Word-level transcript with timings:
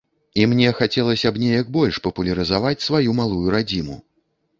І 0.43 0.45
мне 0.51 0.69
хацелася 0.77 1.31
б 1.35 1.41
неяк 1.43 1.69
больш 1.75 1.99
папулярызаваць 2.07 2.85
сваю 2.87 3.09
малую 3.21 3.45
радзіму. 3.57 3.99